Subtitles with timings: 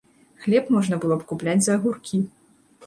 [0.45, 2.25] Хлеб можна было б купляць за агуркі.